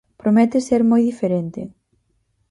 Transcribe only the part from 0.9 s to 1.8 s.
moi diferente.